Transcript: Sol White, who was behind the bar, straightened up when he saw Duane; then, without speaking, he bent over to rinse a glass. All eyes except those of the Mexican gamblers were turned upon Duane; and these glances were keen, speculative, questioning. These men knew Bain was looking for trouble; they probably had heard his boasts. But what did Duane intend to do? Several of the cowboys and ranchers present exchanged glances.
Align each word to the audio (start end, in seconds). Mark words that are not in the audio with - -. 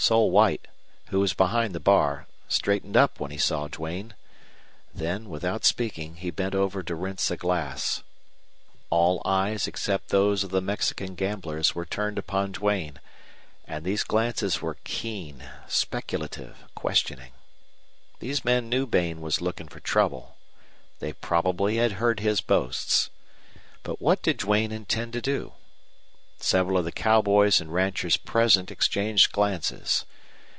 Sol 0.00 0.30
White, 0.30 0.68
who 1.08 1.18
was 1.18 1.34
behind 1.34 1.74
the 1.74 1.80
bar, 1.80 2.28
straightened 2.46 2.96
up 2.96 3.18
when 3.18 3.32
he 3.32 3.36
saw 3.36 3.66
Duane; 3.66 4.14
then, 4.94 5.28
without 5.28 5.64
speaking, 5.64 6.14
he 6.16 6.30
bent 6.30 6.54
over 6.54 6.84
to 6.84 6.94
rinse 6.94 7.32
a 7.32 7.36
glass. 7.36 8.04
All 8.90 9.20
eyes 9.24 9.66
except 9.66 10.08
those 10.10 10.44
of 10.44 10.50
the 10.50 10.60
Mexican 10.60 11.16
gamblers 11.16 11.74
were 11.74 11.84
turned 11.84 12.16
upon 12.16 12.52
Duane; 12.52 13.00
and 13.66 13.84
these 13.84 14.04
glances 14.04 14.62
were 14.62 14.78
keen, 14.84 15.42
speculative, 15.66 16.58
questioning. 16.76 17.32
These 18.20 18.44
men 18.44 18.68
knew 18.68 18.86
Bain 18.86 19.20
was 19.20 19.40
looking 19.42 19.66
for 19.68 19.80
trouble; 19.80 20.36
they 21.00 21.12
probably 21.12 21.76
had 21.78 21.92
heard 21.98 22.20
his 22.20 22.40
boasts. 22.40 23.10
But 23.82 24.00
what 24.00 24.22
did 24.22 24.36
Duane 24.38 24.70
intend 24.70 25.12
to 25.14 25.20
do? 25.20 25.54
Several 26.40 26.78
of 26.78 26.84
the 26.84 26.92
cowboys 26.92 27.60
and 27.60 27.74
ranchers 27.74 28.16
present 28.16 28.70
exchanged 28.70 29.32
glances. 29.32 30.04